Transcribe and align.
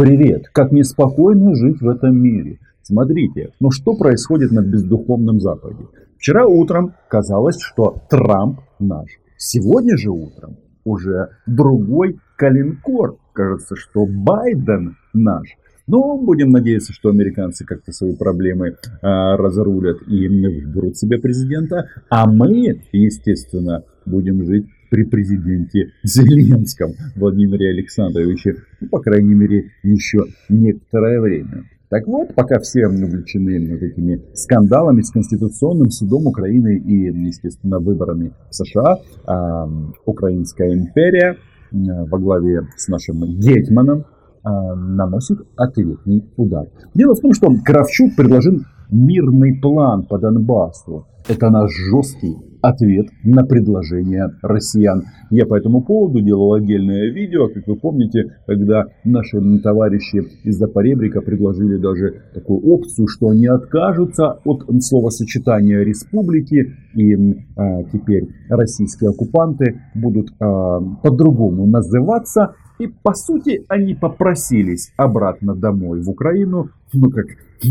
привет, 0.00 0.48
как 0.54 0.72
неспокойно 0.72 1.54
жить 1.54 1.82
в 1.82 1.88
этом 1.88 2.16
мире. 2.16 2.58
Смотрите, 2.80 3.50
ну 3.60 3.70
что 3.70 3.94
происходит 3.94 4.50
на 4.50 4.62
бездуховном 4.62 5.40
Западе? 5.40 5.84
Вчера 6.16 6.46
утром 6.46 6.94
казалось, 7.10 7.60
что 7.60 7.98
Трамп 8.08 8.60
наш. 8.78 9.10
Сегодня 9.36 9.98
же 9.98 10.10
утром 10.10 10.56
уже 10.84 11.28
другой 11.46 12.18
калинкор. 12.38 13.18
Кажется, 13.34 13.76
что 13.76 14.06
Байден 14.06 14.96
наш. 15.12 15.48
Но 15.86 16.16
будем 16.16 16.48
надеяться, 16.48 16.94
что 16.94 17.10
американцы 17.10 17.66
как-то 17.66 17.92
свои 17.92 18.16
проблемы 18.16 18.76
а, 19.02 19.36
разрулят 19.36 19.98
и 20.06 20.28
выберут 20.28 20.96
себе 20.96 21.18
президента. 21.18 21.88
А 22.08 22.26
мы, 22.26 22.80
естественно, 22.92 23.84
будем 24.06 24.46
жить 24.46 24.66
при 24.90 25.04
президенте 25.04 25.92
Зеленском 26.02 26.92
Владимире 27.16 27.70
Александровиче, 27.70 28.56
ну, 28.80 28.88
по 28.88 28.98
крайней 28.98 29.34
мере, 29.34 29.70
еще 29.82 30.24
некоторое 30.48 31.20
время. 31.20 31.64
Так 31.88 32.06
вот, 32.06 32.34
пока 32.34 32.60
все 32.60 32.86
увлечены 32.86 33.72
вот 33.72 33.82
этими 33.82 34.22
скандалами 34.34 35.00
с 35.00 35.10
Конституционным 35.10 35.90
судом 35.90 36.26
Украины 36.26 36.78
и, 36.78 37.06
естественно, 37.26 37.80
выборами 37.80 38.32
в 38.48 38.54
США, 38.54 38.96
э, 38.96 39.92
Украинская 40.06 40.72
империя 40.72 41.32
э, 41.32 41.36
во 41.72 42.18
главе 42.18 42.68
с 42.76 42.86
нашим 42.86 43.24
Гетманом 43.40 44.00
э, 44.00 44.04
наносит 44.44 45.38
ответный 45.56 46.24
удар. 46.36 46.68
Дело 46.94 47.16
в 47.16 47.20
том, 47.20 47.32
что 47.32 47.52
Кравчук 47.64 48.14
предложил 48.14 48.60
мирный 48.90 49.58
план 49.60 50.04
по 50.04 50.18
Донбассу. 50.18 51.06
Это 51.28 51.50
наш 51.50 51.70
жесткий 51.72 52.36
ответ 52.62 53.06
на 53.24 53.44
предложение 53.44 54.28
россиян. 54.42 55.04
Я 55.30 55.46
по 55.46 55.56
этому 55.56 55.82
поводу 55.82 56.20
делал 56.20 56.54
отдельное 56.54 57.10
видео, 57.10 57.48
как 57.48 57.66
вы 57.66 57.76
помните, 57.76 58.36
когда 58.46 58.86
наши 59.04 59.38
товарищи 59.62 60.22
из 60.44 60.56
Запоребрика 60.56 61.20
предложили 61.20 61.76
даже 61.76 62.22
такую 62.34 62.60
опцию, 62.60 63.06
что 63.06 63.28
они 63.28 63.46
откажутся 63.46 64.38
от 64.44 64.64
словосочетания 64.82 65.82
республики, 65.82 66.74
и 66.94 67.14
а, 67.56 67.84
теперь 67.84 68.28
российские 68.48 69.10
оккупанты 69.10 69.80
будут 69.94 70.30
а, 70.40 70.80
по-другому 71.02 71.66
называться. 71.66 72.54
И 72.80 72.86
по 72.86 73.12
сути 73.12 73.62
они 73.68 73.94
попросились 73.94 74.90
обратно 74.96 75.54
домой 75.54 76.00
в 76.00 76.08
Украину, 76.08 76.70
ну 76.94 77.10
как 77.10 77.26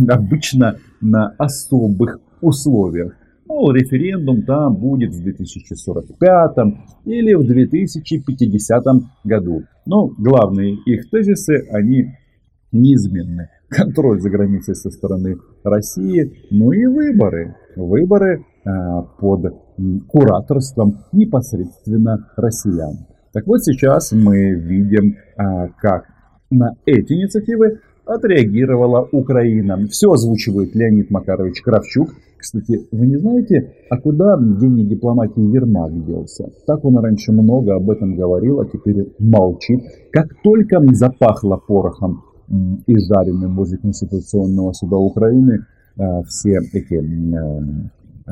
обычно 0.07 0.77
на 1.01 1.33
особых 1.39 2.19
условиях. 2.41 3.15
Мол, 3.47 3.71
референдум 3.71 4.43
там 4.43 4.75
будет 4.75 5.15
в 5.15 5.23
2045 5.23 6.51
или 7.05 7.33
в 7.33 7.43
2050 7.43 8.83
году. 9.23 9.63
Но 9.87 10.09
главные 10.15 10.75
их 10.85 11.09
тезисы, 11.09 11.67
они 11.71 12.13
неизменны. 12.71 13.49
Контроль 13.67 14.21
за 14.21 14.29
границей 14.29 14.75
со 14.75 14.91
стороны 14.91 15.37
России, 15.63 16.31
ну 16.51 16.71
и 16.71 16.85
выборы. 16.85 17.55
Выборы 17.75 18.45
э, 18.63 18.69
под 19.19 19.55
кураторством 20.07 20.99
непосредственно 21.11 22.29
россиян. 22.37 23.07
Так 23.31 23.45
вот 23.45 23.63
сейчас 23.63 24.11
мы 24.11 24.53
видим, 24.53 25.17
э, 25.37 25.69
как 25.77 26.05
на 26.49 26.75
эти 26.85 27.13
инициативы 27.13 27.79
отреагировала 28.05 29.07
Украина. 29.11 29.87
Все 29.87 30.11
озвучивает 30.11 30.73
Леонид 30.73 31.11
Макарович 31.11 31.61
Кравчук. 31.61 32.09
Кстати, 32.37 32.87
вы 32.91 33.05
не 33.05 33.17
знаете, 33.17 33.73
а 33.89 33.97
куда 33.97 34.37
гений 34.37 34.85
дипломатии 34.85 35.41
Ермак 35.41 36.05
делся? 36.05 36.49
Так 36.65 36.83
он 36.85 36.97
раньше 36.97 37.31
много 37.31 37.75
об 37.75 37.89
этом 37.91 38.15
говорил, 38.15 38.61
а 38.61 38.65
теперь 38.65 39.13
молчит. 39.19 39.81
Как 40.11 40.27
только 40.41 40.81
запахло 40.93 41.57
порохом 41.57 42.23
и 42.87 42.97
жареным 42.97 43.55
возле 43.55 43.77
Конституционного 43.77 44.71
суда 44.73 44.97
Украины, 44.97 45.65
э, 45.97 46.23
все 46.27 46.61
эти 46.73 46.95
э, 46.95 48.31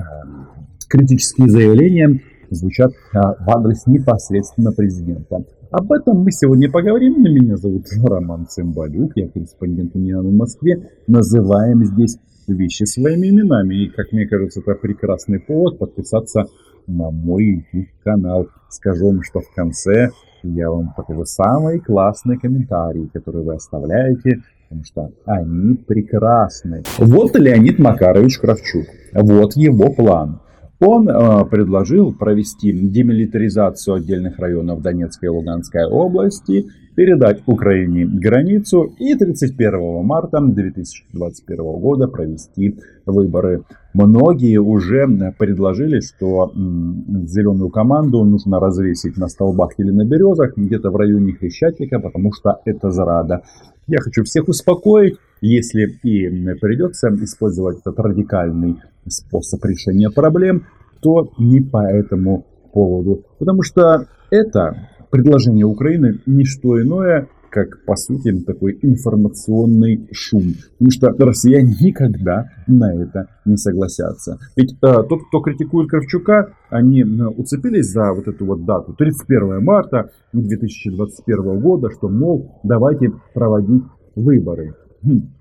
критические 0.90 1.50
заявления 1.50 2.20
звучат 2.50 2.92
в 3.14 3.50
адрес 3.50 3.86
непосредственно 3.88 4.72
президента. 4.72 5.44
Об 5.72 5.92
этом 5.92 6.20
мы 6.24 6.32
сегодня 6.32 6.72
поговорим. 6.72 7.22
Меня 7.22 7.58
зовут 7.58 7.86
Роман 8.04 8.48
Цымбалюк, 8.48 9.12
я 9.16 9.28
корреспондент 9.28 9.96
Униана 9.96 10.30
в 10.30 10.34
Москве. 10.34 10.90
Называем 11.08 11.84
здесь 11.84 12.18
вещи 12.48 12.86
своими 12.86 13.28
именами. 13.30 13.76
И, 13.76 13.90
как 13.90 14.12
мне 14.12 14.26
кажется, 14.28 14.62
это 14.62 14.76
прекрасный 14.76 15.40
повод 15.40 15.78
подписаться 15.78 16.46
на 16.88 17.12
мой 17.12 17.66
YouTube-канал. 17.74 18.48
Скажу 18.70 19.08
вам, 19.08 19.24
что 19.24 19.42
в 19.42 19.54
конце 19.54 20.10
я 20.44 20.70
вам 20.70 20.94
покажу 20.96 21.26
самые 21.26 21.82
классные 21.82 22.40
комментарии, 22.40 23.10
которые 23.12 23.44
вы 23.44 23.56
оставляете, 23.56 24.42
потому 24.64 24.84
что 24.86 25.12
они 25.26 25.76
прекрасны. 25.76 26.84
Вот 26.98 27.36
Леонид 27.38 27.80
Макарович 27.80 28.40
Кравчук. 28.40 28.86
Вот 29.14 29.56
его 29.58 29.94
план. 29.94 30.40
Он 30.80 31.10
э, 31.10 31.46
предложил 31.46 32.14
провести 32.14 32.72
демилитаризацию 32.72 33.96
отдельных 33.96 34.38
районов 34.38 34.82
Донецкой 34.82 35.28
и 35.28 35.32
Луганской 35.32 35.86
области, 35.86 36.68
передать 36.96 37.44
Украине 37.46 38.06
границу 38.06 38.92
и 38.98 39.14
31 39.16 40.04
марта 40.04 40.40
2021 40.42 41.58
года 41.80 42.08
провести 42.08 42.80
выборы. 43.06 43.64
Многие 43.94 44.58
уже 44.58 45.08
предложили, 45.38 46.00
что 46.00 46.52
зеленую 46.54 47.70
команду 47.70 48.24
нужно 48.24 48.60
развесить 48.60 49.16
на 49.18 49.28
столбах 49.28 49.72
или 49.78 49.92
на 49.92 50.06
березах, 50.06 50.58
где-то 50.58 50.90
в 50.90 50.96
районе 50.96 51.34
Хрещатика, 51.34 52.00
потому 52.00 52.34
что 52.34 52.62
это 52.66 52.90
зарада. 52.90 53.44
Я 53.88 54.00
хочу 54.02 54.24
всех 54.24 54.50
успокоить, 54.50 55.18
если 55.40 55.98
и 56.04 56.28
придется 56.56 57.10
использовать 57.24 57.80
этот 57.80 57.98
радикальный 58.00 58.82
способ 59.08 59.64
решения 59.64 60.10
проблем, 60.10 60.66
то 61.02 61.32
не 61.38 61.62
по 61.62 61.86
этому 61.86 62.46
поводу. 62.74 63.24
Потому 63.40 63.64
что 63.64 64.08
это 64.30 64.90
предложение 65.10 65.66
Украины 65.66 66.20
не 66.26 66.44
что 66.44 66.82
иное, 66.82 67.30
как, 67.58 67.84
по 67.86 67.96
сути, 67.96 68.32
такой 68.44 68.78
информационный 68.84 70.08
шум. 70.12 70.54
Потому 70.78 70.92
что 70.92 71.26
россияне 71.26 71.74
никогда 71.82 72.52
на 72.68 72.94
это 72.94 73.30
не 73.46 73.58
согласятся. 73.58 74.38
Ведь 74.56 74.74
э, 74.74 74.76
тот, 74.78 75.28
кто 75.28 75.40
критикует 75.42 75.90
Кравчука, 75.90 76.54
они 76.70 77.02
э, 77.02 77.26
уцепились 77.26 77.88
за 77.88 78.14
вот 78.14 78.28
эту 78.28 78.46
вот 78.46 78.66
дату, 78.66 78.94
31 78.94 79.64
марта 79.64 80.12
2021 80.34 81.60
года, 81.60 81.90
что, 81.90 82.10
мол, 82.10 82.60
давайте 82.64 83.12
проводить 83.34 83.84
выборы. 84.16 84.76
Хм. 85.02 85.34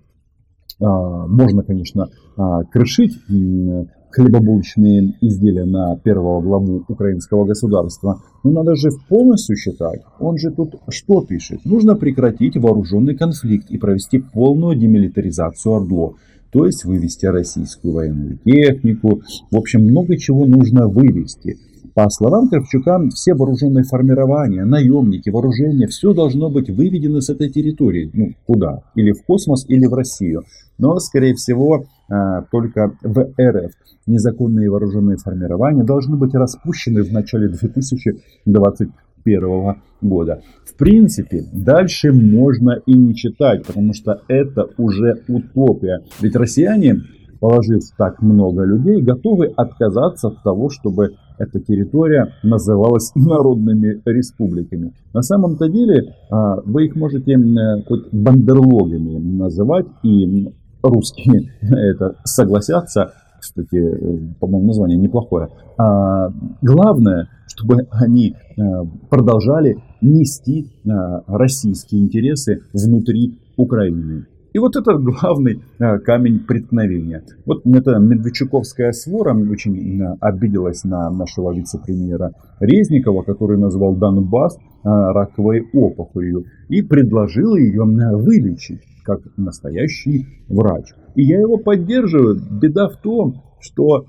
А, 0.81 1.27
можно, 1.27 1.65
конечно, 1.65 2.09
а, 2.39 2.65
крышить 2.65 3.13
хлебобулочные 4.11 5.15
изделия 5.21 5.65
на 5.65 5.97
первого 5.97 6.41
главу 6.41 6.85
украинского 6.89 7.45
государства, 7.45 8.21
но 8.45 8.51
надо 8.51 8.75
же 8.77 8.91
полностью 9.09 9.57
считать. 9.57 10.03
Он 10.19 10.39
же 10.39 10.51
тут 10.51 10.77
что 10.89 11.23
пишет? 11.23 11.65
Нужно 11.65 11.97
прекратить 11.97 12.57
вооруженный 12.57 13.17
конфликт 13.17 13.71
и 13.71 13.79
провести 13.79 14.19
полную 14.19 14.77
демилитаризацию 14.77 15.73
Ордло. 15.73 16.15
То 16.53 16.65
есть 16.65 16.85
вывести 16.85 17.27
российскую 17.27 17.93
военную 17.93 18.39
технику. 18.45 19.21
В 19.51 19.57
общем, 19.57 19.83
много 19.83 20.17
чего 20.17 20.47
нужно 20.47 20.89
вывести. 20.89 21.57
По 21.97 22.11
словам 22.11 22.49
Кравчука, 22.49 23.01
все 23.15 23.35
вооруженные 23.35 23.85
формирования, 23.85 24.67
наемники, 24.67 25.31
вооружения, 25.31 25.87
все 25.87 26.13
должно 26.13 26.51
быть 26.51 26.69
выведено 26.69 27.21
с 27.21 27.31
этой 27.31 27.51
территории. 27.51 28.11
Ну, 28.13 28.33
куда? 28.47 28.83
Или 28.95 29.13
в 29.13 29.25
космос, 29.25 29.65
или 29.67 29.87
в 29.87 29.95
Россию. 29.95 30.45
Но, 30.77 30.99
скорее 30.99 31.35
всего, 31.35 31.87
только 32.51 32.93
в 33.03 33.33
РФ. 33.41 33.73
Незаконные 34.07 34.71
вооруженные 34.71 35.17
формирования 35.17 35.85
должны 35.85 36.17
быть 36.17 36.35
распущены 36.35 37.03
в 37.03 37.13
начале 37.13 37.49
2021 37.49 39.77
года. 40.01 40.43
В 40.65 40.77
принципе, 40.77 41.45
дальше 41.53 42.13
можно 42.13 42.79
и 42.87 42.93
не 42.93 43.15
читать, 43.15 43.67
потому 43.67 43.95
что 43.95 44.21
это 44.29 44.69
уже 44.79 45.23
утопия. 45.29 46.03
Ведь 46.21 46.37
россияне, 46.37 47.01
положив 47.41 47.83
так 47.97 48.23
много 48.23 48.65
людей, 48.65 49.03
готовы 49.03 49.53
отказаться 49.57 50.29
от 50.29 50.43
того, 50.43 50.71
чтобы 50.71 51.15
эта 51.39 51.61
территория 51.61 52.33
называлась 52.43 53.13
народными 53.15 54.01
республиками. 54.07 54.93
На 55.13 55.23
самом-то 55.23 55.69
деле 55.69 56.15
а, 56.31 56.61
вы 56.65 56.87
их 56.87 56.97
можете 56.97 57.37
хоть 57.87 58.13
бандерлогами 58.13 59.19
называть, 59.19 59.87
и 60.03 60.49
русские 60.83 61.53
это 61.61 62.17
согласятся. 62.25 63.13
Кстати, 63.41 63.77
э, 63.77 64.19
по-моему, 64.41 64.69
название 64.69 64.99
неплохое. 64.99 65.49
А 65.79 66.31
главное, 66.63 67.29
чтобы 67.47 67.87
они 67.91 68.35
э, 68.35 68.63
продолжали 69.11 69.77
нести 70.01 70.67
э, 70.85 70.89
российские 71.27 72.03
интересы 72.03 72.63
внутри 72.73 73.39
Украины. 73.57 74.27
И 74.53 74.59
вот 74.59 74.75
это 74.75 74.95
главный 74.95 75.61
камень 75.79 76.39
преткновения. 76.39 77.23
Вот 77.45 77.67
эта 77.67 77.99
Медведчуковская 77.99 78.93
свора 78.93 79.35
очень 79.35 80.03
обиделась 80.19 80.83
на 80.83 81.11
нашего 81.11 81.55
вице-премьера 81.55 82.33
Резникова, 82.61 83.23
который 83.23 83.59
назвал 83.59 83.95
Донбасс 83.95 84.57
раковой 84.83 85.69
опухолью 85.75 86.47
и 86.71 86.81
предложила 86.81 87.57
ее 87.57 87.85
вылечить 87.85 88.81
как 89.07 89.21
настоящий 89.37 90.27
врач. 90.49 90.93
И 91.15 91.23
я 91.23 91.41
его 91.41 91.57
поддерживаю. 91.57 92.39
Беда 92.51 92.89
в 92.89 92.97
том, 92.97 93.43
что 93.61 94.05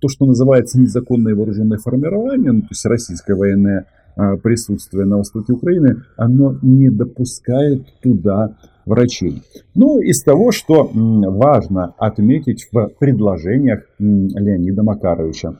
то, 0.00 0.08
что 0.08 0.26
называется 0.26 0.80
незаконное 0.80 1.34
вооруженное 1.34 1.78
формирование, 1.78 2.52
ну, 2.52 2.60
то 2.62 2.68
есть 2.70 2.86
российское 2.86 3.34
военное 3.34 3.86
а, 4.16 4.36
присутствие 4.36 5.04
на 5.04 5.18
востоке 5.18 5.52
Украины, 5.52 6.02
оно 6.16 6.56
не 6.62 6.88
допускает 6.88 7.84
туда 8.00 8.56
врачей. 8.86 9.42
Ну, 9.74 10.00
из 10.00 10.22
того, 10.22 10.52
что 10.52 10.88
важно 10.92 11.94
отметить 11.98 12.68
в 12.72 12.90
предложениях 12.98 13.80
Леонида 13.98 14.82
Макаровича. 14.82 15.56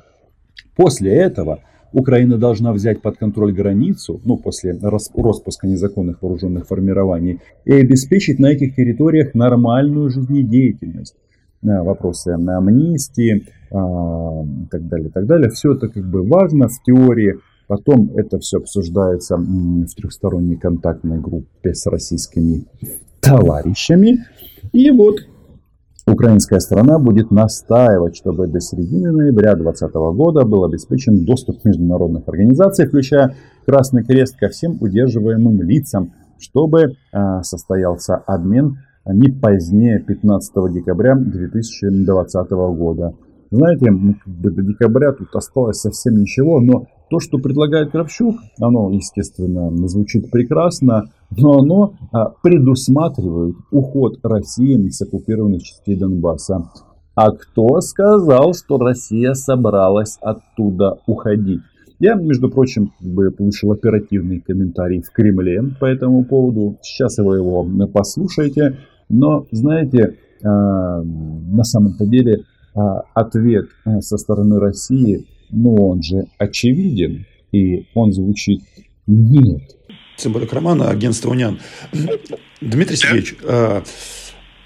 После 0.77 1.13
этого 1.13 1.59
Украина 1.93 2.39
должна 2.39 2.73
взять 2.73 3.01
под 3.03 3.17
контроль 3.17 3.53
границу, 3.53 4.21
ну, 4.25 4.37
после 4.37 4.79
распуска 4.81 5.67
незаконных 5.67 6.23
вооруженных 6.23 6.67
формирований, 6.67 7.41
и 7.65 7.73
обеспечить 7.73 8.39
на 8.39 8.47
этих 8.53 8.75
территориях 8.75 9.35
нормальную 9.35 10.11
жизнедеятельность. 10.11 11.15
Э, 11.63 11.83
вопросы 11.83 12.29
амнистии 12.29 13.47
а, 13.73 14.45
и 14.45 14.67
так 14.71 14.87
далее, 14.87 15.11
так 15.11 15.27
далее. 15.27 15.51
Все 15.51 15.73
это 15.73 15.89
как 15.89 16.09
бы 16.09 16.23
важно 16.23 16.69
в 16.69 16.83
теории. 16.85 17.39
Потом 17.67 18.13
это 18.17 18.39
все 18.39 18.59
обсуждается 18.59 19.37
в 19.37 19.95
трехсторонней 19.95 20.57
контактной 20.57 21.21
группе 21.21 21.75
с 21.75 21.87
российскими 21.87 22.65
товарищами. 23.21 24.25
И 24.73 24.91
вот 24.91 25.21
украинская 26.13 26.61
сторона 26.61 26.99
будет 26.99 27.31
настаивать, 27.31 28.17
чтобы 28.17 28.47
до 28.47 28.61
середины 28.61 29.13
ноября 29.13 29.55
2020 29.55 29.95
года 30.17 30.45
был 30.45 30.65
обеспечен 30.65 31.25
доступ 31.25 31.63
к 31.63 31.65
международных 31.65 32.29
организаций, 32.29 32.87
включая 32.87 33.35
Красный 33.67 34.05
Крест, 34.05 34.37
ко 34.39 34.49
всем 34.49 34.79
удерживаемым 34.81 35.63
лицам, 35.63 36.13
чтобы 36.39 36.97
а, 37.13 37.43
состоялся 37.43 38.17
обмен 38.17 38.79
не 39.07 39.31
позднее 39.31 40.01
15 40.01 40.73
декабря 40.73 41.15
2020 41.15 42.51
года. 42.51 43.15
Знаете, 43.51 43.91
до 44.27 44.51
декабря 44.51 45.13
тут 45.13 45.35
осталось 45.35 45.81
совсем 45.81 46.21
ничего, 46.21 46.61
но 46.61 46.87
то, 47.09 47.21
что 47.21 47.39
предлагает 47.39 47.91
Кравчук, 47.91 48.37
оно, 48.61 48.91
естественно, 48.91 49.71
звучит 49.89 50.31
прекрасно, 50.31 51.11
но 51.37 51.61
оно 51.61 51.95
а, 52.13 52.27
предусматривает 52.43 53.57
уход 53.71 54.19
России 54.23 54.89
с 54.89 55.01
оккупированных 55.01 55.63
частей 55.63 55.97
Донбасса. 55.97 56.71
А 57.15 57.33
кто 57.33 57.81
сказал, 57.81 58.53
что 58.53 58.79
Россия 58.79 59.33
собралась 59.33 60.19
оттуда 60.21 60.99
уходить? 61.07 61.63
Я, 61.99 62.15
между 62.15 62.49
прочим, 62.49 62.93
получил 63.37 63.73
оперативный 63.73 64.41
комментарий 64.41 65.03
в 65.03 65.11
Кремле 65.11 65.63
по 65.81 65.87
этому 65.87 66.25
поводу. 66.25 66.79
Сейчас 66.83 67.19
вы 67.19 67.39
его 67.39 67.67
послушаете. 67.89 68.79
Но, 69.09 69.47
знаете, 69.51 70.17
а, 70.45 71.03
на 71.03 71.65
самом-то 71.65 72.07
деле 72.07 72.45
ответ 73.15 73.69
а, 73.85 74.01
со 74.01 74.19
стороны 74.19 74.59
России, 74.59 75.27
ну, 75.51 75.75
он 75.75 76.03
же 76.03 76.27
очевиден, 76.39 77.27
и 77.53 77.87
он 77.95 78.13
звучит 78.13 78.63
«нет». 79.07 79.63
Символик 80.17 80.53
романа 80.53 80.91
агентство 80.91 81.31
«Униан». 81.31 81.59
Дмитрий 82.61 82.97
Сергеевич, 82.97 83.37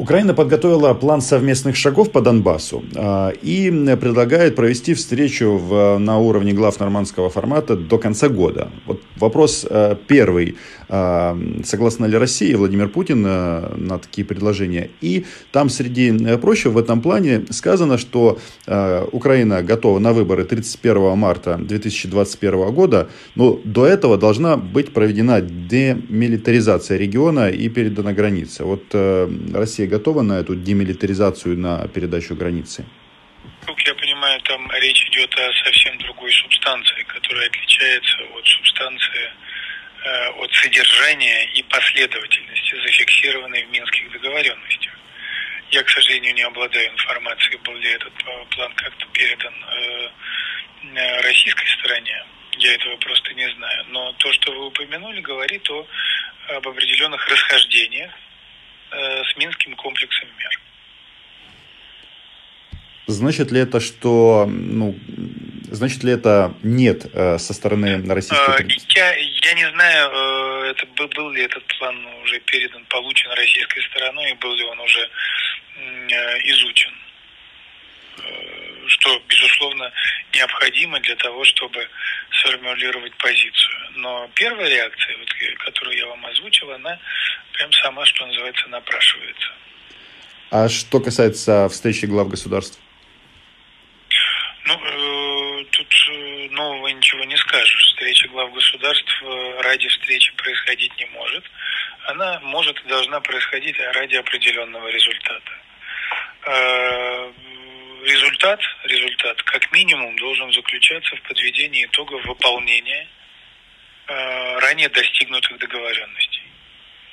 Украина 0.02 0.34
подготовила 0.34 0.94
план 0.94 1.20
совместных 1.20 1.76
шагов 1.76 2.10
по 2.10 2.20
Донбассу 2.20 2.82
а, 2.96 3.28
и 3.28 3.70
предлагает 4.00 4.56
провести 4.56 4.94
встречу 4.94 5.56
в, 5.56 5.98
на 5.98 6.18
уровне 6.18 6.52
глав 6.52 6.80
нормандского 6.80 7.30
формата 7.30 7.76
до 7.76 7.98
конца 7.98 8.28
года. 8.28 8.68
Вот 8.86 9.00
вопрос 9.22 9.64
э, 9.70 9.94
первый. 10.08 10.56
А, 10.88 11.38
согласна 11.64 12.06
ли 12.06 12.18
Россия 12.18 12.50
и 12.50 12.54
Владимир 12.56 12.88
Путин 12.88 13.24
э, 13.24 13.76
на 13.76 13.98
такие 13.98 14.24
предложения? 14.24 14.90
И 15.00 15.24
там, 15.52 15.70
среди 15.70 16.10
э, 16.10 16.36
прочего, 16.36 16.72
в 16.72 16.78
этом 16.78 17.00
плане 17.00 17.44
сказано, 17.50 17.96
что 17.96 18.38
Украина 19.12 19.62
готова 19.62 19.98
на 19.98 20.12
выборы 20.12 20.44
31 20.44 21.16
марта 21.16 21.58
2021 21.58 22.72
года, 22.72 23.08
но 23.36 23.60
до 23.64 23.86
этого 23.86 24.18
должна 24.18 24.56
быть 24.56 24.92
проведена 24.92 25.40
демилитаризация 25.40 26.98
региона 26.98 27.50
и 27.50 27.68
передана 27.68 28.12
граница. 28.12 28.64
Вот 28.64 28.82
Россия 29.54 29.86
готова 29.92 30.22
на 30.22 30.40
эту 30.40 30.54
демилитаризацию, 30.54 31.58
на 31.58 31.86
передачу 31.88 32.34
границы? 32.34 32.84
Как 33.66 33.78
я 33.86 33.94
понимаю, 33.94 34.40
там 34.42 34.70
речь 34.80 35.02
идет 35.08 35.30
о 35.38 35.52
совсем 35.64 35.98
другой 35.98 36.32
субстанции, 36.32 37.02
которая 37.02 37.46
отличается 37.46 38.16
от 38.36 38.46
субстанции, 38.46 39.26
э, 40.04 40.28
от 40.42 40.50
содержания 40.54 41.44
и 41.58 41.62
последовательности, 41.64 42.72
зафиксированной 42.86 43.62
в 43.64 43.70
Минских 43.70 44.10
договоренностях. 44.12 44.92
Я, 45.70 45.82
к 45.82 45.90
сожалению, 45.90 46.34
не 46.34 46.42
обладаю 46.42 46.88
информацией, 46.88 47.58
был 47.64 47.76
ли 47.76 47.90
этот 47.90 48.14
э, 48.24 48.44
план 48.54 48.72
как-то 48.74 49.06
передан 49.12 49.54
э, 49.54 51.20
российской 51.22 51.68
стороне. 51.76 52.24
Я 52.58 52.74
этого 52.74 52.96
просто 52.96 53.34
не 53.34 53.48
знаю. 53.56 53.84
Но 53.88 54.12
то, 54.12 54.32
что 54.32 54.52
вы 54.52 54.66
упомянули, 54.66 55.20
говорит 55.20 55.68
о, 55.70 55.86
об 56.56 56.68
определенных 56.68 57.28
расхождениях 57.28 58.12
Э, 58.12 58.31
с 58.92 59.36
Минским 59.36 59.74
комплексом 59.76 60.28
мер. 60.38 60.60
Значит 63.06 63.50
ли 63.50 63.60
это, 63.60 63.80
что, 63.80 64.46
ну, 64.48 64.94
значит 65.70 66.04
ли 66.04 66.12
это 66.12 66.54
нет 66.62 67.06
э, 67.12 67.38
со 67.38 67.52
стороны 67.52 68.06
российской 68.06 68.62
э, 68.62 68.68
я, 68.88 69.14
я 69.16 69.54
не 69.54 69.68
знаю, 69.70 70.70
это, 70.70 70.86
был 71.16 71.30
ли 71.30 71.42
этот 71.42 71.64
план 71.78 71.96
уже 72.22 72.38
передан, 72.40 72.84
получен 72.86 73.30
российской 73.32 73.82
стороной, 73.90 74.30
и 74.30 74.34
был 74.34 74.54
ли 74.54 74.64
он 74.64 74.80
уже 74.80 75.10
изучен. 76.44 76.92
Что, 78.92 79.18
безусловно, 79.26 79.90
необходимо 80.34 81.00
для 81.00 81.16
того, 81.16 81.44
чтобы 81.44 81.88
сформулировать 82.30 83.14
позицию. 83.16 83.74
Но 83.96 84.30
первая 84.34 84.68
реакция, 84.68 85.16
вот, 85.16 85.28
которую 85.64 85.96
я 85.96 86.06
вам 86.06 86.24
озвучил, 86.26 86.70
она 86.72 86.98
прям 87.52 87.72
сама, 87.72 88.04
что 88.04 88.26
называется, 88.26 88.68
напрашивается. 88.68 89.48
А 90.50 90.68
что 90.68 91.00
касается 91.00 91.68
встречи 91.70 92.04
глав 92.04 92.28
государств? 92.28 92.78
Ну, 94.64 94.74
э, 94.74 95.64
тут 95.70 95.94
э, 96.10 96.48
нового 96.50 96.88
ничего 96.88 97.24
не 97.24 97.36
скажешь. 97.38 97.84
Встреча 97.86 98.28
глав 98.28 98.52
государств 98.52 99.22
э, 99.22 99.60
ради 99.62 99.88
встречи 99.88 100.32
происходить 100.34 100.92
не 100.98 101.06
может. 101.06 101.44
Она 102.08 102.40
может 102.40 102.78
и 102.84 102.88
должна 102.88 103.20
происходить 103.20 103.76
ради 103.94 104.16
определенного 104.16 104.88
результата. 104.88 105.52
Э, 106.44 107.32
результат, 108.04 108.60
результат, 108.84 109.42
как 109.42 109.70
минимум, 109.72 110.16
должен 110.18 110.52
заключаться 110.52 111.16
в 111.16 111.22
подведении 111.22 111.84
итогов 111.86 112.24
выполнения 112.24 113.08
э, 114.06 114.58
ранее 114.58 114.88
достигнутых 114.88 115.58
договоренностей 115.58 116.42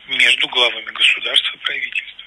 между 0.08 0.48
главами 0.48 0.92
государства 0.92 1.56
и 1.56 1.60
правительства. 1.60 2.24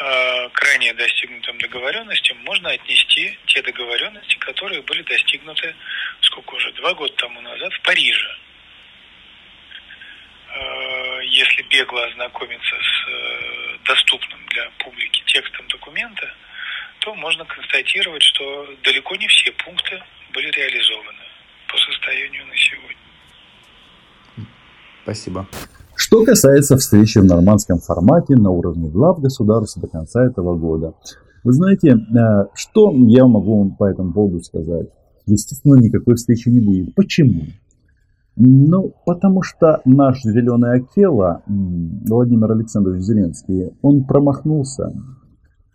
Э, 0.00 0.48
к 0.50 0.60
ранее 0.64 0.94
достигнутым 0.94 1.58
договоренностям 1.58 2.38
можно 2.44 2.70
отнести 2.70 3.38
те 3.46 3.62
договоренности, 3.62 4.36
которые 4.36 4.82
были 4.82 5.02
достигнуты, 5.02 5.74
сколько 6.22 6.54
уже, 6.54 6.72
два 6.72 6.94
года 6.94 7.12
тому 7.14 7.40
назад 7.40 7.72
в 7.72 7.80
Париже. 7.82 8.38
Э, 10.54 11.20
если 11.24 11.62
бегло 11.62 12.04
ознакомиться 12.06 12.76
с 12.76 13.08
э, 13.08 13.78
доступным 13.84 14.44
для 14.46 14.70
публики 14.78 15.22
текстом 15.26 15.66
документа, 15.68 16.32
то 17.08 17.14
можно 17.14 17.42
констатировать, 17.46 18.22
что 18.22 18.66
далеко 18.84 19.16
не 19.16 19.26
все 19.28 19.50
пункты 19.64 19.96
были 20.34 20.50
реализованы 20.50 21.24
по 21.72 21.78
состоянию 21.78 22.44
на 22.46 22.54
сегодня. 22.54 24.50
Спасибо. 25.04 25.46
Что 25.96 26.22
касается 26.24 26.76
встречи 26.76 27.16
в 27.18 27.24
нормандском 27.24 27.78
формате 27.78 28.36
на 28.36 28.50
уровне 28.50 28.90
глав 28.90 29.20
государств 29.20 29.80
до 29.80 29.88
конца 29.88 30.22
этого 30.22 30.54
года. 30.54 30.92
Вы 31.44 31.52
знаете, 31.52 31.92
э, 31.92 32.46
что 32.54 32.92
я 32.92 33.26
могу 33.26 33.60
вам 33.60 33.76
по 33.76 33.84
этому 33.84 34.12
поводу 34.12 34.42
сказать? 34.42 34.88
Естественно, 35.24 35.76
никакой 35.76 36.16
встречи 36.16 36.50
не 36.50 36.60
будет. 36.60 36.94
Почему? 36.94 37.44
Ну, 38.36 38.92
потому 39.06 39.42
что 39.42 39.80
наш 39.86 40.20
зеленый 40.22 40.74
Акела, 40.74 41.42
Владимир 41.46 42.52
Александрович 42.52 43.02
Зеленский, 43.02 43.72
он 43.80 44.04
промахнулся. 44.04 44.92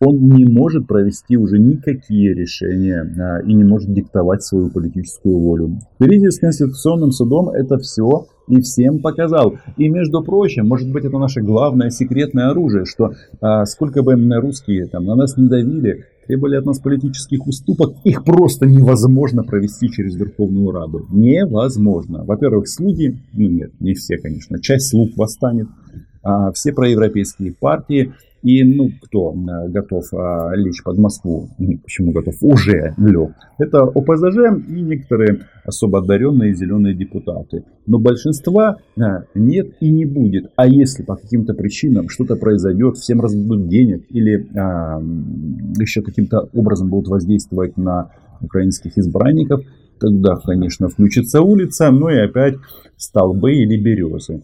Он 0.06 0.30
не 0.30 0.46
может 0.46 0.88
провести 0.88 1.38
уже 1.38 1.60
никакие 1.60 2.34
решения 2.34 3.02
а, 3.02 3.42
и 3.42 3.54
не 3.54 3.64
может 3.64 3.94
диктовать 3.94 4.44
свою 4.44 4.70
политическую 4.70 5.38
волю. 5.38 5.80
Кризис 6.00 6.36
с 6.36 6.40
Конституционным 6.40 7.12
судом– 7.12 7.50
это 7.50 7.78
все 7.78 8.28
и 8.48 8.60
всем 8.60 9.00
показал. 9.00 9.56
И 9.78 9.88
между 9.88 10.22
прочим, 10.22 10.68
может 10.68 10.92
быть 10.92 11.06
это 11.06 11.18
наше 11.18 11.42
главное 11.42 11.90
секретное 11.90 12.50
оружие, 12.50 12.86
что 12.86 13.14
а, 13.40 13.66
сколько 13.66 14.04
бы 14.04 14.14
русские 14.40 14.88
там 14.88 15.06
на 15.06 15.16
нас 15.16 15.38
не 15.38 15.48
давили, 15.48 16.06
требовали 16.28 16.58
от 16.58 16.66
нас 16.66 16.80
политических 16.80 17.48
уступок, 17.48 17.96
их 18.04 18.24
просто 18.24 18.66
невозможно 18.66 19.44
провести 19.44 19.90
через 19.90 20.16
Верховную 20.16 20.72
Раду. 20.72 21.06
Невозможно. 21.12 22.24
Во-первых, 22.26 22.68
слуги, 22.68 23.18
ну 23.34 23.50
нет, 23.50 23.72
не 23.80 23.94
все, 23.94 24.18
конечно, 24.18 24.62
часть 24.62 24.90
слуг 24.90 25.12
восстанет, 25.16 25.68
а 26.24 26.52
все 26.52 26.72
проевропейские 26.74 27.54
партии 27.54 28.14
и, 28.44 28.64
ну, 28.64 28.92
кто 29.02 29.34
э, 29.34 29.70
готов 29.70 30.14
а, 30.14 30.52
лечь 30.54 30.84
под 30.84 30.98
Москву, 30.98 31.50
почему 31.82 32.12
готов, 32.12 32.36
уже 32.42 32.94
лег, 32.98 33.32
это 33.58 33.84
ОПЗЖ 33.84 34.68
и 34.68 34.82
некоторые 34.82 35.40
особо 35.64 36.00
одаренные 36.00 36.54
зеленые 36.54 36.94
депутаты. 36.94 37.64
Но 37.88 38.00
большинства 38.00 38.78
а, 39.00 39.24
нет 39.34 39.70
и 39.80 39.90
не 39.90 40.06
будет. 40.06 40.52
А 40.58 40.68
если 40.68 41.04
по 41.04 41.16
каким-то 41.16 41.54
причинам 41.54 42.10
что-то 42.10 42.36
произойдет, 42.36 42.98
всем 42.98 43.22
раздадут 43.22 43.70
денег 43.70 44.04
или 44.10 44.46
а, 44.58 45.02
еще 45.80 46.02
каким-то 46.02 46.50
образом 46.54 46.90
будут 46.90 47.08
воздействовать 47.08 47.78
на 47.78 48.12
украинских 48.42 48.98
избранников, 48.98 49.62
тогда, 50.00 50.36
конечно, 50.36 50.90
включится 50.90 51.42
улица, 51.42 51.90
ну 51.92 52.10
и 52.10 52.18
опять 52.18 52.56
столбы 52.98 53.54
или 53.54 53.82
березы. 53.82 54.44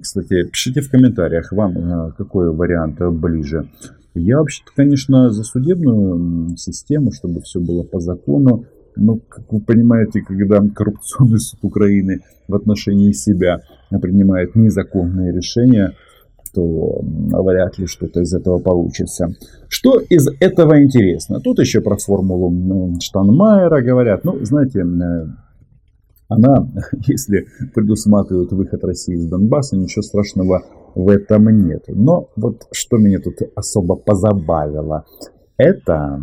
Кстати, 0.00 0.44
пишите 0.48 0.80
в 0.80 0.90
комментариях, 0.90 1.52
вам 1.52 1.78
э, 1.78 2.12
какой 2.16 2.52
вариант 2.52 3.00
ближе. 3.00 3.68
Я 4.14 4.38
вообще-то, 4.38 4.72
конечно, 4.74 5.30
за 5.30 5.44
судебную 5.44 6.56
систему, 6.56 7.12
чтобы 7.12 7.40
все 7.42 7.60
было 7.60 7.82
по 7.82 8.00
закону. 8.00 8.64
Но, 8.96 9.16
как 9.16 9.52
вы 9.52 9.60
понимаете, 9.60 10.20
когда 10.20 10.60
коррупционный 10.74 11.38
суд 11.38 11.60
Украины 11.62 12.20
в 12.48 12.54
отношении 12.54 13.12
себя 13.12 13.60
принимает 14.02 14.56
незаконные 14.56 15.32
решения, 15.32 15.94
то 16.52 17.00
вряд 17.02 17.78
ли 17.78 17.86
что-то 17.86 18.20
из 18.20 18.34
этого 18.34 18.58
получится. 18.58 19.28
Что 19.68 20.00
из 20.00 20.26
этого 20.40 20.82
интересно? 20.82 21.40
Тут 21.40 21.60
еще 21.60 21.80
про 21.80 21.96
формулу 21.96 22.98
Штанмайера 23.00 23.80
говорят. 23.82 24.24
Ну, 24.24 24.44
знаете, 24.44 24.80
э, 24.80 25.26
она, 26.30 26.66
если 27.06 27.48
предусматривает 27.74 28.52
выход 28.52 28.82
России 28.84 29.14
из 29.14 29.26
Донбасса, 29.26 29.76
ничего 29.76 30.02
страшного 30.02 30.62
в 30.94 31.08
этом 31.08 31.48
нет. 31.66 31.84
Но 31.88 32.30
вот 32.36 32.66
что 32.72 32.96
меня 32.96 33.18
тут 33.20 33.36
особо 33.54 33.96
позабавило, 33.96 35.04
это 35.58 36.22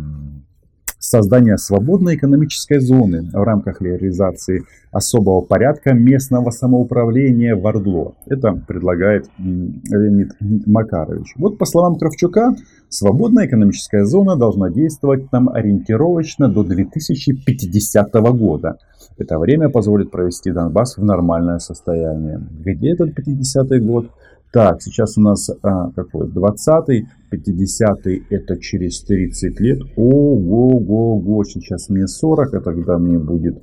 создание 0.98 1.58
свободной 1.58 2.16
экономической 2.16 2.80
зоны 2.80 3.28
в 3.32 3.42
рамках 3.42 3.80
реализации 3.80 4.64
особого 4.90 5.42
порядка 5.42 5.92
местного 5.92 6.50
самоуправления 6.50 7.54
в 7.54 7.64
Ордло. 7.64 8.14
Это 8.26 8.52
предлагает 8.52 9.28
Леонид 9.38 10.32
Макарович. 10.40 11.34
Вот 11.36 11.58
по 11.58 11.66
словам 11.66 11.96
Кравчука, 11.96 12.56
свободная 12.88 13.46
экономическая 13.46 14.04
зона 14.04 14.36
должна 14.36 14.70
действовать 14.70 15.30
там 15.30 15.48
ориентировочно 15.48 16.48
до 16.48 16.64
2050 16.64 18.12
года. 18.36 18.78
Это 19.18 19.38
время 19.38 19.68
позволит 19.68 20.10
провести 20.10 20.50
Донбасс 20.52 20.96
в 20.96 21.04
нормальное 21.04 21.58
состояние. 21.58 22.40
Где 22.64 22.92
этот 22.92 23.14
50 23.14 23.84
год? 23.84 24.10
Так, 24.52 24.80
сейчас 24.80 25.18
у 25.18 25.20
нас 25.20 25.50
а, 25.62 25.90
какой? 25.90 26.28
20-й, 26.28 27.06
50-й 27.32 28.26
это 28.30 28.58
через 28.58 29.02
30 29.02 29.60
лет. 29.60 29.78
Ого-го-го, 29.96 31.44
сейчас 31.44 31.88
мне 31.88 32.06
40, 32.06 32.54
а 32.54 32.60
тогда 32.60 32.98
мне 32.98 33.18
будет 33.18 33.62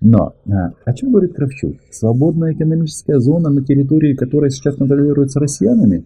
Но 0.00 0.36
а, 0.46 0.74
о 0.84 0.94
чем 0.94 1.10
говорит 1.10 1.34
Кравчук? 1.34 1.74
Свободная 1.90 2.52
экономическая 2.52 3.18
зона 3.18 3.50
на 3.50 3.64
территории, 3.64 4.14
которая 4.14 4.50
сейчас 4.50 4.76
контролируется 4.76 5.40
россиянами? 5.40 6.04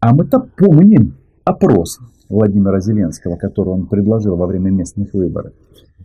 А 0.00 0.14
мы-то 0.14 0.46
помним 0.56 1.14
опрос 1.44 1.98
Владимира 2.28 2.78
Зеленского, 2.80 3.36
который 3.36 3.70
он 3.70 3.86
предложил 3.86 4.36
во 4.36 4.46
время 4.46 4.70
местных 4.70 5.14
выборов. 5.14 5.54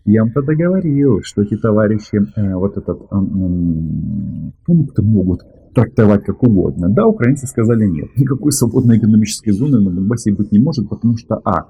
Я 0.05 0.25
тогда 0.33 0.53
говорил, 0.53 1.21
что 1.23 1.43
эти 1.43 1.57
товарищи 1.57 2.21
э, 2.35 2.55
вот 2.55 2.77
этот 2.77 3.01
э, 3.01 3.05
э, 3.11 4.51
пункт 4.65 4.97
могут 4.99 5.41
трактовать 5.73 6.23
как 6.25 6.43
угодно. 6.43 6.89
Да, 6.89 7.05
украинцы 7.07 7.47
сказали 7.47 7.85
нет. 7.87 8.09
Никакой 8.17 8.51
свободной 8.51 8.97
экономической 8.97 9.51
зоны 9.51 9.79
на 9.79 9.91
Донбассе 9.91 10.33
быть 10.33 10.51
не 10.51 10.59
может, 10.59 10.89
потому 10.89 11.17
что, 11.17 11.39
а, 11.43 11.67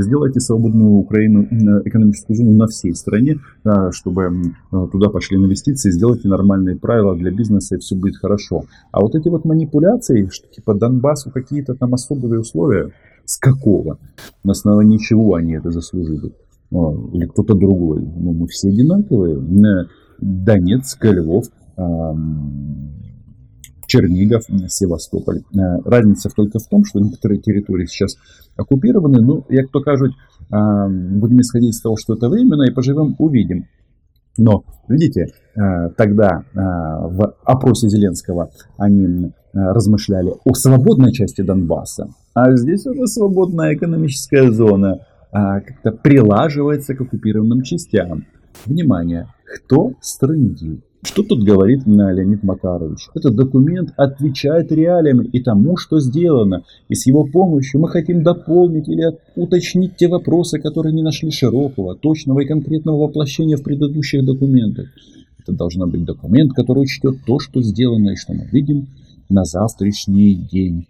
сделайте 0.00 0.40
свободную 0.40 0.90
Украину, 0.92 1.42
э, 1.42 1.82
экономическую 1.84 2.36
зону 2.36 2.52
на 2.52 2.66
всей 2.66 2.94
стране, 2.94 3.36
э, 3.64 3.90
чтобы 3.92 4.22
э, 4.22 4.86
туда 4.92 5.08
пошли 5.10 5.36
инвестиции, 5.36 5.90
сделайте 5.90 6.28
нормальные 6.28 6.76
правила 6.76 7.16
для 7.16 7.30
бизнеса, 7.30 7.76
и 7.76 7.78
все 7.78 7.96
будет 7.96 8.16
хорошо. 8.16 8.64
А 8.92 9.00
вот 9.00 9.14
эти 9.14 9.28
вот 9.28 9.44
манипуляции, 9.44 10.28
что 10.30 10.48
типа 10.48 10.74
Донбассу 10.74 11.30
какие-то 11.30 11.74
там 11.74 11.94
особые 11.94 12.40
условия, 12.40 12.90
с 13.24 13.38
какого? 13.38 13.98
На 14.44 14.52
основании 14.52 14.98
чего 14.98 15.34
они 15.34 15.54
это 15.54 15.70
заслужили? 15.70 16.32
Или 16.70 17.26
кто-то 17.26 17.54
другой? 17.54 18.00
Ну, 18.00 18.32
мы 18.32 18.46
все 18.46 18.68
одинаковые. 18.68 19.88
Донецк, 20.20 21.04
Львов, 21.04 21.46
Чернигов, 23.86 24.42
Севастополь. 24.68 25.42
Разница 25.84 26.28
только 26.34 26.58
в 26.58 26.66
том, 26.68 26.84
что 26.84 27.00
некоторые 27.00 27.40
территории 27.40 27.86
сейчас 27.86 28.16
оккупированы. 28.56 29.20
Ну, 29.20 29.44
як 29.48 29.70
то 29.70 29.80
кажуть, 29.80 30.12
будем 30.48 31.40
исходить 31.40 31.70
из 31.70 31.80
того, 31.80 31.96
что 31.96 32.14
это 32.14 32.28
временно, 32.28 32.62
и 32.62 32.72
поживем, 32.72 33.16
увидим. 33.18 33.66
Но, 34.38 34.62
видите, 34.88 35.32
тогда 35.96 36.44
в 36.54 37.34
опросе 37.44 37.88
Зеленского 37.88 38.50
они 38.76 39.32
размышляли 39.52 40.32
о 40.44 40.54
свободной 40.54 41.12
части 41.12 41.40
Донбасса, 41.40 42.10
а 42.34 42.54
здесь 42.54 42.86
уже 42.86 43.08
свободная 43.08 43.74
экономическая 43.74 44.52
зона 44.52 45.00
а, 45.00 45.19
как-то 45.32 45.92
прилаживается 45.92 46.94
к 46.94 47.00
оккупированным 47.00 47.62
частям. 47.62 48.26
Внимание, 48.66 49.28
кто 49.44 49.92
стрындит? 50.00 50.80
Что 51.02 51.22
тут 51.22 51.42
говорит 51.42 51.86
Леонид 51.86 52.42
Макарович? 52.42 53.08
Этот 53.14 53.34
документ 53.34 53.94
отвечает 53.96 54.70
реалиям 54.70 55.22
и 55.22 55.40
тому, 55.40 55.78
что 55.78 55.98
сделано. 55.98 56.64
И 56.88 56.94
с 56.94 57.06
его 57.06 57.24
помощью 57.24 57.80
мы 57.80 57.88
хотим 57.88 58.22
дополнить 58.22 58.86
или 58.86 59.06
уточнить 59.34 59.96
те 59.96 60.08
вопросы, 60.08 60.58
которые 60.58 60.92
не 60.92 61.02
нашли 61.02 61.30
широкого, 61.30 61.96
точного 61.96 62.40
и 62.40 62.46
конкретного 62.46 63.06
воплощения 63.06 63.56
в 63.56 63.62
предыдущих 63.62 64.26
документах. 64.26 64.88
Это 65.38 65.52
должен 65.52 65.88
быть 65.88 66.04
документ, 66.04 66.52
который 66.52 66.82
учтет 66.82 67.24
то, 67.24 67.38
что 67.38 67.62
сделано 67.62 68.10
и 68.10 68.16
что 68.16 68.34
мы 68.34 68.46
видим 68.52 68.88
на 69.30 69.44
завтрашний 69.44 70.34
день. 70.34 70.86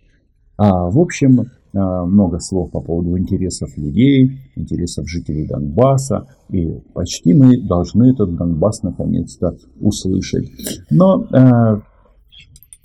А, 0.57 0.91
в 0.91 0.99
общем, 0.99 1.41
а, 1.41 1.45
много 1.73 2.41
слов 2.41 2.71
по 2.71 2.81
поводу 2.81 3.17
интересов 3.19 3.77
людей, 3.77 4.39
интересов 4.57 5.09
жителей 5.09 5.47
Донбасса. 5.47 6.27
И 6.49 6.67
почти 6.95 7.35
мы 7.35 7.61
должны 7.61 8.13
этот 8.13 8.35
Донбасс 8.37 8.83
наконец-то 8.83 9.57
услышать. 9.81 10.51
Но 10.91 11.27
э, 11.33 11.81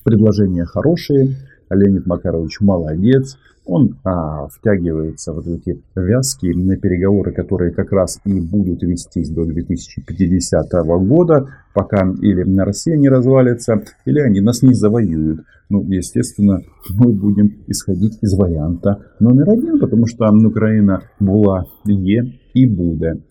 предложения 0.03 0.65
хорошие. 0.65 1.35
Леонид 1.69 2.05
Макарович 2.05 2.61
молодец. 2.61 3.37
Он 3.65 3.97
а, 4.03 4.47
втягивается 4.47 5.33
в 5.33 5.37
вот 5.37 5.47
эти 5.47 5.81
вязкие 5.95 6.53
переговоры, 6.77 7.33
которые 7.33 7.71
как 7.71 7.91
раз 7.91 8.19
и 8.23 8.39
будут 8.39 8.83
вестись 8.83 9.29
до 9.29 9.43
2050 9.43 10.71
года, 11.07 11.47
пока 11.73 12.07
или 12.21 12.43
Россия 12.63 12.95
не 12.95 13.09
развалится, 13.09 13.81
или 14.05 14.19
они 14.19 14.39
нас 14.39 14.61
не 14.61 14.75
завоюют. 14.75 15.41
Ну, 15.69 15.81
естественно, 15.81 16.61
мы 16.89 17.11
будем 17.11 17.63
исходить 17.65 18.19
из 18.21 18.37
варианта 18.37 19.03
номер 19.19 19.49
один, 19.49 19.79
потому 19.79 20.05
что 20.05 20.27
Украина 20.45 21.01
была, 21.19 21.65
е 21.85 22.39
и 22.53 22.67
будет. 22.67 23.23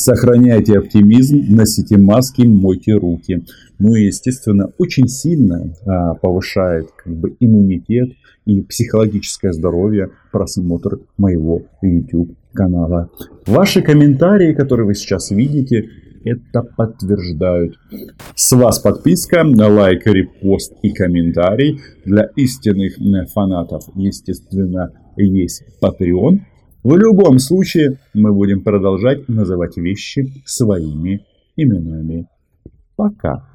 Сохраняйте 0.00 0.78
оптимизм, 0.78 1.44
носите 1.48 1.98
маски, 1.98 2.42
мойте 2.42 2.92
руки. 2.92 3.44
Ну 3.80 3.96
и, 3.96 4.04
естественно, 4.04 4.70
очень 4.78 5.08
сильно 5.08 5.74
а, 5.84 6.14
повышает 6.14 6.88
как 6.96 7.16
бы, 7.16 7.36
иммунитет 7.40 8.10
и 8.46 8.60
психологическое 8.62 9.52
здоровье 9.52 10.10
просмотр 10.30 11.00
моего 11.16 11.62
YouTube 11.82 12.36
канала. 12.52 13.10
Ваши 13.44 13.82
комментарии, 13.82 14.54
которые 14.54 14.86
вы 14.86 14.94
сейчас 14.94 15.32
видите, 15.32 15.90
это 16.24 16.62
подтверждают. 16.62 17.74
С 18.36 18.52
вас 18.52 18.78
подписка, 18.78 19.42
лайк, 19.44 20.06
репост 20.06 20.74
и 20.80 20.92
комментарий. 20.92 21.80
Для 22.04 22.30
истинных 22.36 22.98
фанатов, 23.32 23.82
естественно, 23.96 24.92
есть 25.16 25.64
Patreon. 25.82 26.38
В 26.84 26.96
любом 26.96 27.38
случае, 27.38 27.98
мы 28.14 28.32
будем 28.32 28.62
продолжать 28.62 29.28
называть 29.28 29.76
вещи 29.76 30.32
своими 30.46 31.26
именами. 31.56 32.26
Пока. 32.96 33.44